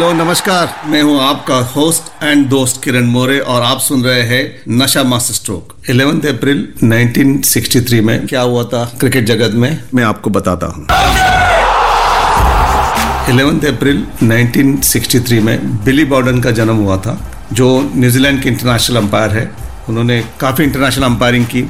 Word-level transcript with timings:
Hello, 0.00 0.12
नमस्कार। 0.12 0.68
मैं 0.86 1.02
हूँ 1.02 1.18
आपका 1.20 1.54
होस्ट 1.54 2.22
एंड 2.24 2.46
दोस्त 2.48 2.80
किरण 2.84 3.06
मोरे 3.06 3.38
और 3.38 3.62
आप 3.62 3.78
सुन 3.78 4.02
रहे 4.02 4.20
हैं 4.20 4.62
नशा 4.68 5.02
मास्टर 5.02 5.34
स्ट्रोक। 5.34 5.74
11 5.90 6.26
अप्रैल 6.26 6.62
1963 6.84 8.00
में 8.00 8.26
क्या 8.26 8.40
हुआ 8.40 8.62
था 8.64 8.84
क्रिकेट 9.00 9.24
जगत 9.24 9.54
में? 9.54 9.78
मैं 9.94 10.04
आपको 10.04 10.30
बताता 10.30 10.66
हूँ। 10.66 10.86
11 13.28 13.66
अप्रैल 13.68 14.06
1963 14.22 15.40
में 15.40 15.84
बिली 15.84 16.04
बॉर्डन 16.04 16.40
का 16.40 16.50
जन्म 16.50 16.76
हुआ 16.76 16.96
था, 16.96 17.18
जो 17.52 17.68
न्यूजीलैंड 17.96 18.42
के 18.42 18.48
इंटरनेशनल 18.48 18.96
अंपायर 18.96 19.30
है। 19.30 19.50
उन्होंने 19.88 20.22
काफ़ी 20.40 20.64
इंटरनेशनल 20.64 21.04
अंपायरिंग 21.04 21.44
की 21.46 21.64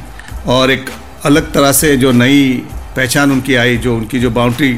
और 0.47 0.71
एक 0.71 0.89
अलग 1.25 1.51
तरह 1.53 1.71
से 1.71 1.97
जो 1.97 2.11
नई 2.11 2.63
पहचान 2.95 3.31
उनकी 3.31 3.55
आई, 3.55 3.77
जो 3.77 3.95
उनकी 3.95 4.19
जो 4.19 4.29
बाउंड्री 4.29 4.77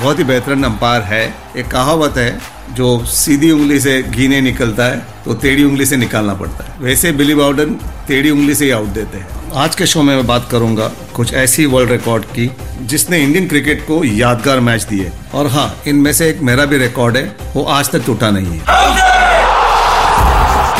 बहुत 0.00 0.18
ही 0.18 0.24
बेहतरीन 0.24 0.64
अंपायर 0.64 1.02
है। 1.02 1.22
एक 1.56 1.66
कहावत 1.68 2.16
है, 2.16 2.40
जो 2.70 3.04
सीधी 3.06 3.50
उंगली 3.50 3.78
से 3.80 4.02
घी 4.02 4.28
नहीं 4.28 4.42
निकलता 4.42 4.84
है 4.84 4.98
तो 5.24 5.34
टेढ़ी 5.34 5.64
उंगली 5.64 5.86
से 5.86 5.96
निकालना 5.96 6.34
पड़ता 6.34 6.64
है। 6.64 6.78
वैसे 6.80 7.12
बिली 7.12 7.34
बाउडन 7.34 7.74
टेढ़ी 8.08 8.30
उंगली 8.30 8.54
से 8.54 8.64
ही 8.64 8.70
आउट 8.70 8.88
देते 8.88 9.18
हैं। 9.18 9.52
आज 9.54 9.74
के 9.74 9.86
शो 9.86 10.02
में 10.02 10.14
मैं 10.16 10.26
बात 10.26 10.48
करूँगा 10.50 10.90
कुछ 11.14 11.32
ऐसी 11.34 11.66
वर्ल्ड 11.66 11.90
रिकॉर्ड 11.90 12.24
की, 12.26 12.50
जिसने 12.82 13.18
इंडियन 13.18 13.48
क्रिकेट 13.48 13.86
को 13.86 14.02
यादगार 14.04 14.60
मैच 14.60 14.82
दिए। 14.82 15.10
और 15.34 15.46
हाँ 15.46 15.82
इनमें 15.86 16.12
से 16.12 16.28
एक 16.30 16.40
मेरा 16.40 16.64
भी 16.64 16.78
रिकॉर्ड 16.78 17.16
है, 17.16 17.36
वो 17.54 17.64
आज 17.64 17.90
तक 17.90 18.06
टूटा 18.06 18.30
नहीं 18.30 18.58
है। 18.58 18.60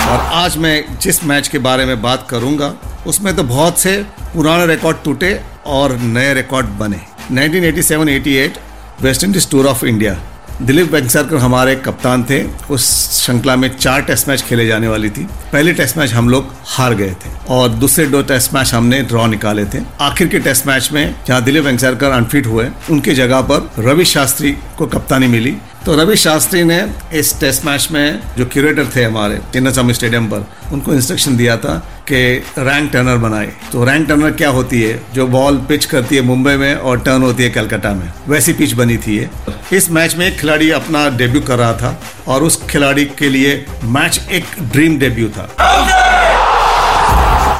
और 0.06 0.20
आज 0.34 0.56
मैं 0.56 0.98
जिस 1.02 1.24
मैच 1.24 1.48
के 1.48 1.58
बारे 1.58 1.84
में 1.84 2.00
बात 2.02 2.26
करूँगा, 2.30 2.72
उसमें 3.06 3.34
तो 3.36 3.42
बहुत 3.44 3.78
से 3.78 3.97
पुराने 4.34 4.66
रिकॉर्ड 4.66 4.97
टूटे 5.04 5.41
और 5.66 5.97
नए 5.98 6.34
रिकॉर्ड 6.34 6.66
बने। 6.78 7.00
1987-88 7.32 8.59
West 9.03 9.25
Indies 9.25 9.49
tour 9.50 9.66
of 9.66 9.84
India. 9.87 10.19
Dilip 10.62 10.93
Vengsarkar 10.93 11.37
हमारे 11.37 11.75
कप्तान 11.77 12.22
थे। 12.25 12.43
उस 12.71 12.88
श्रृंखला 13.21 13.55
में 13.56 13.69
चार 13.77 14.03
टेस्ट 14.03 14.28
मैच 14.28 14.43
खेले 14.43 14.66
जाने 14.66 14.88
वाली 14.88 15.11
थी। 15.11 15.22
पहले 15.53 15.72
टेस्ट 15.72 15.97
मैच 15.99 16.12
हम 16.12 16.28
लोग 16.28 16.53
हार 16.66 16.94
गए 16.94 17.10
थे 17.10 17.31
और 17.49 17.69
दूसरे 17.69 18.06
दो 18.06 18.22
टेस्ट 18.22 18.55
मैच 18.55 18.75
हमने 18.75 19.00
ड्रॉ 19.03 19.27
निकाले 19.27 19.65
थे। 19.65 19.78
आखिर 20.00 20.28
के 20.28 20.39
टेस्ट 20.39 20.66
मैच 20.66 20.91
में 20.93 21.15
जहाँ 21.28 21.43
दिलीप 21.44 21.65
वेंगसरकर 21.65 22.10
अनफिट 22.10 22.47
हुए, 22.47 22.69
उनके 22.91 23.15
जगह 23.15 23.41
पर 23.41 23.71
रवि 23.78 24.05
शास्त्री 24.05 24.53
को 24.78 24.87
कप्तानी 24.87 25.27
मिली। 25.27 25.56
तो 25.87 25.94
रवि 25.97 26.16
शास्त्री 26.16 26.62
ने 26.65 26.84
इस 27.15 27.39
टेस्ट 27.41 27.65
मैच 27.65 27.89
में 27.93 28.21
जो 28.39 28.47
क्यूरेटर 28.47 28.87
थे 28.97 29.05
हमारे 29.05 29.41
चिन्नास्वामी 29.53 29.94
स्टेडियम 29.94 30.27
पर, 30.27 30.44
उनको 30.72 30.94
इंस्ट्रक्शन 30.94 31.37
दिया 31.37 31.56
था 31.56 32.00
कि 32.12 32.44
रैंक 32.59 32.93
टर्नर 32.93 33.16
बनाए। 33.16 33.53
तो 33.72 33.84
रैंक 33.84 34.09
टर्नर 34.09 34.31
क्या 34.31 34.48
होती 34.48 34.82
है? 34.82 35.03
जो 35.15 35.26
बॉल 35.26 35.56
पिच 35.56 35.84
करती 35.84 36.16
है 36.16 36.22
मुंबई 36.22 36.54
में 36.54 36.75
और 36.75 37.00
टर्न 37.00 37.22
होती 37.22 37.43
है 37.43 37.50
कलकत्ता 37.50 37.93
में। 37.93 38.12
वैसी 38.28 38.53
पिच 38.53 38.72
बनी 38.72 38.97
थी 38.97 39.19
ये। 39.19 39.31
इस 39.72 39.91
मैच 39.91 40.16
में 40.16 40.38
खिलाड़ी 40.38 40.71
अपना 40.71 41.09
डेब्यू 41.09 41.41
कर 41.41 41.59
रहा 41.59 41.72
था 41.72 42.03
और 42.28 42.43
उस 42.43 42.62
खिलाड़ी 42.71 43.04
के 43.04 43.28
लिए 43.28 43.66
मैच 43.84 44.21
एक 44.31 44.44
ड्रीम 44.62 44.98
डेब्यू 44.98 45.28
था। 45.28 45.47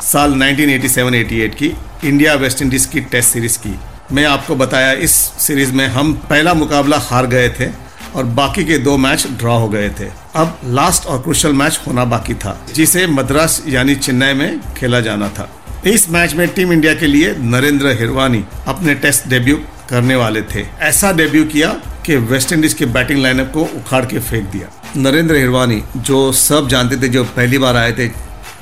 साल 0.05 0.35
1987-88 0.35 1.55
की 1.55 1.77
इंडिया 2.05 2.35
वेस्ट 2.35 2.63
इंडीज 2.63 2.87
की 2.87 3.01
टेस्ट 3.01 3.29
सीरीज़ 3.31 3.59
की। 3.59 3.75
मैं 4.13 4.25
आपको 4.25 4.55
बताया, 4.55 4.93
इस 4.93 5.11
सीरीज़ 5.15 5.73
में 5.73 5.87
हम 5.89 6.13
पहला 6.13 6.55
मुकाबला 6.55 6.99
हार 6.99 7.27
गए 7.27 7.49
थे। 7.49 7.90
और 8.17 8.25
बाकी 8.25 8.65
के 8.65 8.79
दो 8.79 8.97
मैच 8.97 9.27
ड्रॉ 9.31 9.59
हो 9.59 9.69
गए 9.69 9.89
थे। 9.91 10.09
अब 10.35 10.59
लास्ट 10.65 11.07
और 11.07 11.19
क्रुशल 11.23 11.53
मैच 11.53 11.81
होना 11.87 12.05
बाकी 12.05 12.35
था, 12.35 12.59
जिसे 12.75 13.07
मद्रास 13.07 13.63
यानी 13.69 13.95
चेन्नई 13.95 14.33
में 14.33 14.61
खेला 14.75 15.01
जाना 15.01 15.29
था। 15.29 15.49
इस 15.87 16.11
मैच 16.11 16.35
में 16.35 16.47
टीम 16.49 16.73
इंडिया 16.73 16.95
के 16.95 17.07
लिए 17.07 17.35
नरेंद्र 17.39 17.97
हिरवानी 17.99 18.45
अपने 18.69 18.95
टेस्ट 18.95 19.29
डेब्यू 19.29 19.57
करने 19.91 20.17
वाले 20.17 20.43
थे। 20.45 20.67
ऐसा 20.81 21.13
डेब्यू 21.13 21.45
किया 21.45 21.69
कि 22.07 22.17
वेस्ट 22.17 22.53
इंडीज 22.53 22.75
के 22.75 22.87
बैटिंग 22.87 23.23
लाइनअप 23.23 23.51
को 23.53 23.63
उखाड़ 23.77 24.05
के 24.05 24.19
फेंक 24.19 24.45
दिया। 24.45 24.69
नरेंद्र 24.97 25.37
हिरवानी, 25.37 25.83
जो 25.97 26.33
सब 26.33 26.69
जानते 26.69 26.97
थे, 26.97 27.09
जो 27.09 27.25
पहली 27.25 27.59
बार 27.59 27.77
आए 27.77 27.93
थे, 27.93 28.09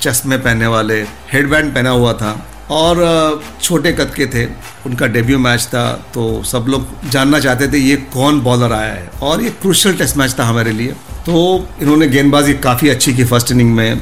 चश्मे 0.01 0.37
पहनने 0.39 0.67
वाले 0.67 1.01
हेडबैंड 1.33 1.75
पहना 1.75 1.91
हुआ 1.91 2.13
था 2.13 2.31
और 2.71 3.43
छोटे 3.63 3.93
कद 3.99 4.13
के 4.17 4.27
थे 4.27 4.45
उनका 4.87 5.07
डेब्यू 5.13 5.39
मैच 5.39 5.67
था 5.75 5.85
तो 6.15 6.25
सब 6.45 6.67
लोग 6.69 6.87
जानना 7.11 7.39
चाहते 7.41 7.69
थे 7.73 7.79
ये 7.79 7.97
कौन 8.15 8.41
बॉलर 8.41 8.73
आया 8.73 8.93
है 8.93 9.11
और 9.23 9.43
ये 9.43 9.51
क्रुशियल 9.63 9.97
टेस्ट 9.99 10.17
मैच 10.17 10.35
था 10.39 10.45
हमारे 10.45 10.73
लिए 10.73 10.93
तो 11.27 11.39
इन्होंने 11.83 12.07
गेंदबाजी 12.09 12.55
काफ़ी 12.67 12.89
अच्छी 12.89 13.15
की 13.15 13.25
फ़र्स्ट 13.25 13.53
इनिंग 13.53 13.75
में 13.75 14.01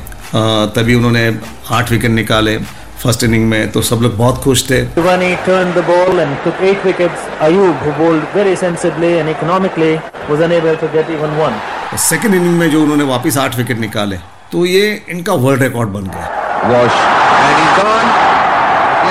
तभी 0.77 0.95
उन्होंने 0.95 1.29
आठ 1.79 1.91
विकेट 1.91 2.11
निकाले 2.11 2.57
फ़र्स्ट 3.03 3.25
इनिंग 3.25 3.49
में 3.49 3.71
तो 3.73 3.83
सब 3.83 4.03
लोग 4.03 4.17
बहुत 4.17 4.43
खुश 4.43 4.69
थे 4.71 4.83
turned 5.47 5.75
the 5.75 5.83
ball 5.83 6.21
and 6.21 6.37
took 6.45 6.61
eight 6.61 6.85
wickets. 6.85 7.27
Ayub, 7.41 7.83
who 7.85 7.93
bowled 7.99 8.29
very 8.35 8.57
sensibly 8.57 9.13
and 9.19 9.29
economically, 9.29 9.93
was 10.29 10.41
unable 10.41 10.77
to 10.77 10.93
get 10.97 11.13
even 11.19 11.39
one. 11.41 11.61
Second 12.09 12.35
inning 12.35 12.59
में 12.59 12.71
जो 12.71 12.83
उन्होंने 12.83 13.05
वापस 13.05 13.39
आठ 13.39 13.57
विकेट 13.57 13.79
निकाले 13.79 14.17
तो 14.53 14.67
ये 14.67 14.85
इनका 15.11 15.35
वर्ल्ड 15.47 15.63
रिकॉर्ड 15.63 15.91
बन 15.91 16.11
गया 16.11 16.45
Wash. 16.67 17.03
And 17.39 17.59
he's 17.59 17.83
gone. 17.83 18.26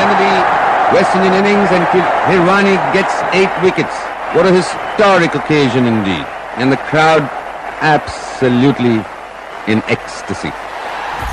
Of 0.05 0.17
the 0.21 0.33
West 0.93 1.15
Indian 1.15 1.33
innings, 1.33 1.69
and 1.71 1.83
Hirani 2.29 2.75
gets 2.93 3.13
eight 3.33 3.49
wickets. 3.63 3.95
What 4.35 4.45
a 4.45 4.53
historic 4.53 5.33
occasion 5.33 5.87
indeed. 5.87 6.25
And 6.57 6.71
the 6.71 6.77
crowd 6.89 7.23
absolutely 7.81 9.01
in 9.67 9.81
ecstasy. 9.95 10.51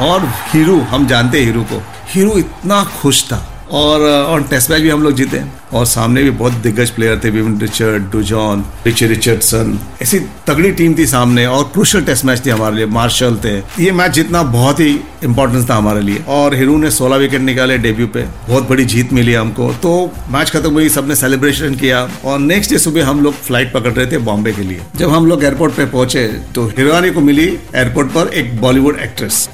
और 0.00 0.20
हीरू 0.52 0.80
हम 0.92 1.06
जानते 1.06 1.38
हैं 1.38 1.46
हीरू 1.46 1.62
को 1.72 1.82
हीरू 2.12 2.36
इतना 2.38 2.82
खुश 3.00 3.22
था 3.32 3.38
और 3.72 4.00
और 4.02 4.42
टेस्ट 4.42 4.70
मैच 4.70 4.80
भी 4.82 4.90
हम 4.90 5.02
लोग 5.02 5.12
जीते 5.12 5.42
और 5.72 5.84
सामने 5.86 6.22
भी 6.22 6.30
बहुत 6.30 6.52
दिग्गज 6.62 6.90
प्लेयर 6.90 7.20
थे 7.24 7.30
Vivian 7.30 7.58
Richard 7.60 8.10
Dujon 8.12 8.64
Richie 8.86 9.06
Richardson. 9.06 9.78
ऐसी 10.02 10.18
तगड़ी 10.46 10.72
टीम 10.72 10.94
थी 10.98 11.06
सामने 11.06 11.46
और 11.46 11.64
क्रुशियल 11.64 12.04
टेस्ट 12.04 12.24
मैच 12.24 12.44
थी 12.46 12.50
हमारे 12.50 12.76
लिए। 12.76 12.86
मार्शल 12.86 13.36
थे। 13.44 13.56
ये 13.84 13.92
मैच 13.92 14.10
जीतना 14.10 14.42
बहुत 14.42 14.80
ही 14.80 14.90
इंपॉर्टेंस 15.24 15.68
था 15.70 15.74
हमारे 15.74 16.00
लिए। 16.00 16.22
और 16.28 16.54
हिरू 16.54 16.76
ने 16.78 16.90
16 16.90 17.16
विकेट 17.16 17.40
निकाले 17.40 17.78
डेब्यू 17.78 18.06
पे। 18.06 18.22
बहुत 18.48 18.68
बड़ी 18.68 18.84
जीत 18.84 19.12
मिली 19.12 19.34
हमको। 19.34 19.72
तो 19.82 19.94
मैच 20.30 20.50
खत्म 20.50 20.72
हुई, 20.72 20.88
सबने 20.88 21.16
सेलिब्रेशन 21.16 21.74
किया। 21.74 22.08
और 22.24 22.38
नेक्स्ट 22.38 22.70
डे 22.70 22.78
सुबह 22.78 23.06
हम 23.06 23.22
लोग 23.22 23.34
फ़्लाइट 23.36 23.72
पकड़ 23.72 23.92
रहे 23.92 24.06
थे 24.06 24.18
बॉम्बे 24.20 24.52
के 24.52 24.62
लिए। 24.62 24.80
जब 24.96 25.10
हम 25.10 25.26
लोग 25.26 25.44
एयरपोर्ट 25.44 25.74
पे 25.74 25.86
पहुँचे 25.86 26.26
तो 26.54 26.66
हिरवानी 26.68 27.10
को 27.10 27.20
मिली 27.22 27.46
एयरपोर्ट 27.76 28.08
पर 28.10 28.34
एक 28.34 28.60
बॉलीवुड 28.60 28.98
एक्ट्रेस 29.00 29.48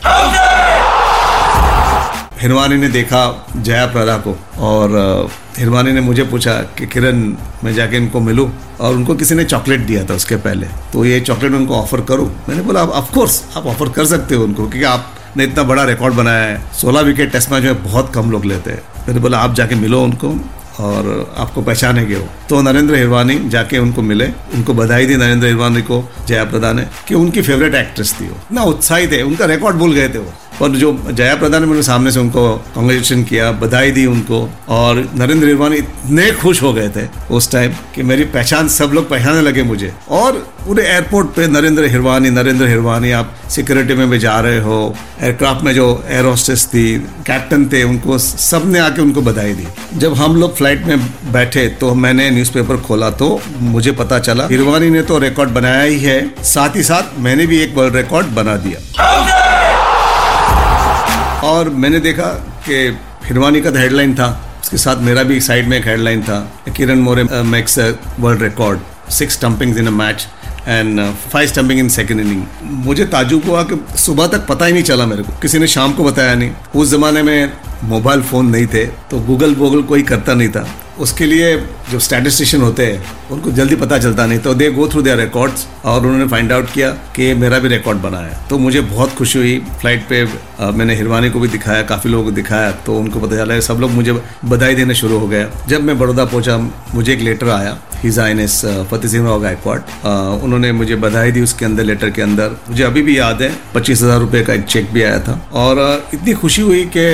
हिरवानी 2.40 2.76
ने 2.76 2.88
देखा 2.88 3.20
जया 3.56 3.86
प्रदा 3.86 4.16
को 4.18 4.36
और 4.60 5.30
हिरवानी 5.58 5.92
ने 5.92 6.00
मुझे 6.00 6.24
पूछा 6.24 6.52
कि 6.78 6.86
किरण, 6.86 7.22
मैं 7.64 7.72
जाके 7.74 7.96
इनको 7.96 8.20
मिलूं 8.20 8.48
और 8.80 8.94
उनको 8.94 9.14
किसी 9.14 9.34
ने 9.34 9.44
चॉकलेट 9.44 9.80
दिया 9.86 10.04
था 10.04 10.14
उसके 10.14 10.36
पहले 10.38 10.66
तो 10.92 11.04
ये 11.04 11.20
चॉकलेट 11.20 11.52
उनको 11.52 11.74
ऑफ़र 11.76 12.00
करूँ? 12.00 12.28
मैंने 12.48 12.62
बोला 12.62 12.82
आप 12.82 12.90
ऑफकोर्स 12.92 13.42
आप 13.56 13.66
ऑफ़र 13.66 13.88
कर 13.88 14.06
सकते 14.06 14.34
हो 14.34 14.44
उनको, 14.44 14.62
क्योंकि 14.62 14.84
आपने 14.86 15.44
इतना 15.44 15.62
बड़ा 15.64 15.84
रिकॉर्ड 15.84 16.14
बनाया 16.14 16.44
है। 16.44 16.60
सोलह 16.74 17.00
विकेट 17.02 17.32
टेस्ट 17.32 17.52
मैच 17.52 17.64
में 17.64 17.82
बहुत 17.84 18.12
कम 18.14 18.30
लोग 18.30 18.44
लेते 18.44 18.70
हैं। 18.70 18.82
मैंने 19.08 19.20
बोला, 19.20 19.38
आप 19.38 19.54
जाके 19.54 19.74
मिलो 19.76 20.02
उनको 20.02 20.34
और 20.80 21.34
आपको 21.38 21.62
पहचानेंगे 21.62 22.14
हो 22.14 22.26
तो 22.48 22.60
नरेंद्र 22.62 22.94
हिरवानी 22.94 23.38
जाके 23.50 23.78
उनको 23.78 24.02
मिले। 24.04 24.26
उनको 24.54 24.74
बधाई 24.74 25.06
दी 25.06 25.16
नरेंद्र 25.16 25.46
हिरवानी 25.46 25.82
को, 25.82 26.04
जया 26.28 26.44
प्रदा 26.44 26.72
ने, 26.72 26.86
कि 27.08 27.14
उनकी 27.14 27.42
फेवरेट 27.42 27.74
एक्ट्रेस 27.74 28.14
थी 28.20 28.28
वो। 28.28 28.36
ना 28.52 28.62
उत्साहित 28.64 29.12
है, 29.12 29.22
उनका 29.22 29.44
रिकॉर्ड 29.46 29.76
भूल 29.76 29.92
गए 29.94 30.08
थे 30.08 30.18
वो। 30.18 30.32
और 30.62 30.76
जो 30.76 30.92
जया 31.10 31.34
प्रदा 31.36 31.58
ने 31.58 31.66
मेरे 31.66 31.82
सामने 31.82 32.10
से 32.12 32.20
उनको 32.20 32.42
कॉन्ग्रेचुलेशन 32.74 33.22
किया, 33.24 33.50
बधाई 33.54 33.90
दी 33.90 34.06
उनको, 34.06 34.48
और 34.68 34.96
नरेंद्र 35.16 35.46
हिरवानी 35.46 35.76
इतने 35.76 36.30
खुश 36.34 36.62
हो 36.62 36.72
गए 36.72 36.88
थे 36.88 37.06
उस 37.30 37.50
टाइम 37.52 37.72
कि 37.94 38.02
मेरी 38.02 38.24
पहचान 38.28 38.68
सब 38.70 38.90
लोग 38.94 39.08
पहचानने 39.10 39.42
लगे 39.42 39.62
मुझे। 39.64 39.92
और 40.10 40.46
पूरे 40.66 40.84
एयरपोर्ट 40.84 41.28
पे 41.36 41.46
नरेंद्र 41.48 41.84
हिरवानी 41.86 42.30
नरेंद्र 42.30 42.66
हिरवानी, 42.68 43.10
आप 43.12 43.34
सिक्योरिटी 43.50 43.94
में 43.94 44.08
भी 44.10 44.18
जा 44.18 44.38
रहे 44.40 44.58
हो 44.60 44.94
एयरक्राफ्ट 45.20 45.64
में 45.64 45.72
जो 45.74 45.86
एयर 46.08 46.24
होस्टेस 46.24 46.66
थी 46.66 46.84
कैप्टन 47.26 47.64
थे, 47.68 47.82
उनको 47.84 48.18
सबने 48.18 48.78
आके 48.78 49.02
उनको 49.02 49.22
बधाई 49.22 49.52
दी। 49.54 49.66
जब 49.98 50.14
हम 50.14 50.36
लोग 50.36 50.56
फ़्लाइट 50.56 50.84
में 50.86 50.98
बैठे 51.32 51.66
तो 51.80 51.94
मैंने 51.96 52.30
न्यूज़पेपर 52.30 52.76
खोला 52.80 53.10
तो 53.12 53.40
मुझे 53.60 53.92
पता 53.94 54.18
चला, 54.20 54.46
हिरवानी 54.46 54.90
ने 54.90 55.02
तो 55.02 55.18
रिकॉर्ड 55.18 55.50
बनाया 55.50 55.82
ही 55.82 55.98
है, 56.00 56.20
साथ 56.44 56.76
ही 56.76 56.82
साथ 56.84 57.18
मैंने 57.20 57.46
भी 57.46 57.60
एक 57.60 57.76
वर्ल्ड 57.76 57.96
रिकॉर्ड 57.96 58.26
बना 58.34 58.56
दिया। 58.58 59.47
और 61.44 61.68
मैंने 61.70 61.98
देखा 62.00 62.26
कि 62.66 62.74
हिरवानी 63.24 63.60
का 63.60 63.70
तो 63.70 63.78
हेडलाइन 63.78 64.14
था, 64.14 64.28
उसके 64.62 64.76
साथ 64.76 65.02
मेरा 65.02 65.22
भी 65.22 65.40
साइड 65.40 65.68
में 65.68 65.76
एक 65.78 65.86
हेडलाइन 65.86 66.22
था 66.22 66.38
Kiran 66.76 66.98
More 66.98 67.24
makes 67.44 67.78
world 68.20 68.42
record 68.42 69.10
six 69.10 69.34
stumping 69.34 69.78
in 69.78 69.86
a 69.86 69.90
match 69.90 70.26
and 70.68 71.00
five 71.32 71.48
stumping 71.48 71.78
in 71.80 71.88
second 71.88 72.20
inning 72.20 72.42
मुझे 72.86 73.04
ताजुब 73.06 73.44
हुआ 73.48 73.62
कि 73.62 73.80
सुबह 73.98 74.26
तक 74.26 74.46
पता 74.46 74.66
ही 74.66 74.72
नहीं 74.72 74.82
चला 74.82 75.06
मेरे 75.06 75.22
को। 75.22 75.32
किसी 75.42 75.58
ने 75.58 75.66
शाम 75.66 75.92
को 75.92 76.04
बताया 76.04 76.34
नहीं। 76.34 76.50
उस 76.74 76.90
जमाने 76.90 77.22
में 77.22 77.52
मोबाइल 77.84 78.22
फ़ोन 78.22 78.50
नहीं 78.50 78.66
थे 78.66 78.84
तो 79.10 79.20
गूगल 79.20 79.54
वूगल 79.54 79.82
कोई 79.82 80.02
करता 80.02 80.34
नहीं 80.34 80.48
था। 80.48 80.66
उसके 81.00 81.26
लिए 81.26 81.56
जो 81.90 81.98
स्टैटिस्टिशियन 82.00 82.62
होते 82.62 82.86
हैं 82.86 83.16
उनको 83.30 83.50
जल्दी 83.52 83.76
पता 83.76 83.98
चलता 83.98 84.26
नहीं 84.26 84.38
तो 84.38 84.54
they 84.54 84.70
go 84.70 84.88
through 84.88 85.02
their 85.02 85.18
records 85.18 85.66
और 85.84 86.06
उन्होंने 86.06 86.26
फाइंड 86.28 86.52
आउट 86.52 86.72
किया 86.72 86.90
कि 87.16 87.32
मेरा 87.36 87.58
भी 87.58 87.68
रिकॉर्ड 87.68 87.98
बना 88.00 88.18
है। 88.18 88.38
तो 88.48 88.58
मुझे 88.58 88.80
बहुत 88.82 89.14
खुशी 89.14 89.38
हुई 89.38 89.58
फ़्लाइट 89.70 90.08
पे 90.08 90.22
आ, 90.60 90.70
मैंने 90.70 90.94
हिरवानी 90.94 91.30
को 91.30 91.40
भी 91.40 91.48
दिखाया 91.48 91.82
काफ़ी 91.84 92.10
लोगों 92.10 92.24
को 92.24 92.30
दिखाया 92.32 92.70
तो 92.86 92.98
उनको 92.98 93.20
पता 93.20 93.36
चला 93.36 93.60
सब 93.62 93.78
लोग 93.80 93.90
मुझे 93.90 94.12
बधाई 94.46 94.74
देने 94.74 94.94
शुरू 94.94 95.18
हो 95.18 95.28
गया 95.28 95.50
जब 95.68 95.82
मैं 95.82 95.98
बड़ौदा 95.98 96.24
पहुँचा 96.24 96.56
मुझे 96.94 97.12
एक 97.12 97.20
लेटर 97.20 97.48
आया 97.50 97.76
हिज 98.02 98.18
एस 98.18 98.60
फतेह 98.90 99.10
सिंह 99.10 99.24
राव 99.26 99.40
गायकवाड 99.42 99.82
उन्होंने 100.44 100.70
मुझे 100.72 100.96
बधाई 100.96 101.32
दी 101.32 101.40
उसके 101.42 101.64
अंदर 101.64 101.84
लेटर 101.84 102.10
के 102.10 102.22
अंदर। 102.22 102.50
मुझे 102.68 102.82
अभी 102.84 103.02
भी 103.02 103.18
याद 103.18 103.42
है 103.42 103.50
पच्चीस 103.74 104.02
हज़ार 104.02 104.18
रुपये 104.20 104.42
का 104.44 104.54
एक 104.54 104.64
चेक 104.64 104.92
भी 104.92 105.02
आया 105.02 105.18
था। 105.20 105.32
और 105.54 105.80
इतनी 106.14 106.32
खुशी 106.34 106.62
हुई 106.62 106.84
कि 106.96 107.06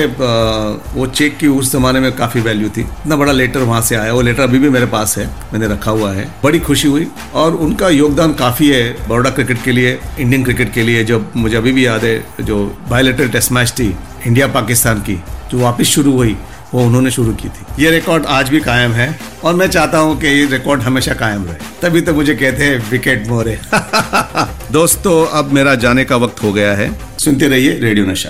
वो 0.95 1.07
चेक 1.07 1.37
की 1.37 1.47
उस 1.49 1.71
जमाने 1.71 1.99
में 1.99 2.11
काफ़ी 2.17 2.41
वैल्यू 2.41 2.69
थी। 2.69 2.81
इतना 2.81 3.15
बड़ा 3.15 3.31
लेटर 3.31 3.59
वहाँ 3.61 3.74
से 3.81 3.95
आया। 3.95 4.13
वो 4.13 4.21
लेटर 4.21 4.43
अभी 4.43 4.59
भी 4.59 4.69
मेरे 4.69 4.85
पास 4.85 5.17
है, 5.17 5.27
मैंने 5.53 5.67
रखा 5.67 5.91
हुआ 5.91 6.11
है। 6.13 6.35
बड़ी 6.43 6.59
खुशी 6.59 6.87
हुई 6.87 7.07
और 7.33 7.55
उनका 7.55 7.89
योगदान 7.89 8.33
काफ़ी 8.33 8.67
है 8.67 9.07
बड़ौदा 9.07 9.29
क्रिकेट 9.29 9.63
के 9.63 9.71
लिए, 9.71 9.99
इंडियन 10.19 10.43
क्रिकेट 10.43 10.73
के 10.73 10.83
लिए 10.83 11.03
जब 11.03 11.31
मुझे 11.35 11.55
अभी 11.57 11.71
भी 11.71 11.85
याद 11.85 12.03
है, 12.03 12.25
जो 12.41 12.77
बायोलेटर 12.89 13.27
टेस्ट 13.27 13.51
मैच 13.51 13.71
थी 13.71 13.95
इंडिया 14.27 14.47
पाकिस्तान 14.47 14.99
की, 14.99 15.23
जो 15.51 15.59
वापस 15.59 15.85
शुरू 15.85 16.11
हुई, 16.11 16.37
वो 16.73 16.85
उन्होंने 16.85 17.11
शुरू 17.11 17.33
की 17.33 17.49
थी। 17.49 17.83
ये 17.83 17.91
रिकॉर्ड 17.91 18.25
आज 18.25 18.49
भी 18.49 18.59
कायम 18.59 18.91
है 18.91 19.19
और 19.43 19.55
मैं 19.55 19.67
चाहता 19.67 19.97
हूँ 19.97 20.19
कि 20.19 20.27
ये 20.27 20.45
रिकॉर्ड 20.45 20.81
हमेशा 20.81 21.13
कायम 21.13 21.45
रहे। 21.45 21.55
तभी 21.81 22.01
तो 22.01 22.13
मुझे 22.13 22.35
कहते 22.35 22.63
हैं 22.63 22.91
विकेट 22.91 23.27
मोरे। 23.27 23.59
दोस्तों, 24.71 25.27
अब 25.27 25.51
मेरा 25.51 25.75
जाने 25.75 26.05
का 26.05 26.15
वक्त 26.15 26.43
हो 26.43 26.53
गया 26.53 26.73
है। 26.73 26.91
सुनते 27.19 27.47
रहिए 27.47 27.79
रेडियो 27.79 28.05
नशा 28.05 28.29